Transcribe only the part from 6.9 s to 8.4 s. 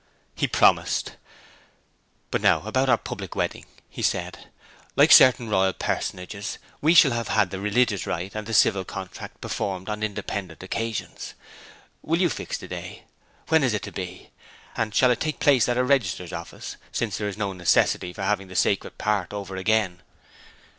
shall have had the religious rite